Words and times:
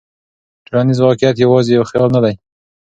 ټولنیز 0.65 0.99
واقعیت 1.07 1.35
یوازې 1.39 1.71
یو 1.77 1.89
خیال 1.89 2.09
نه 2.15 2.21
دی. 2.23 2.33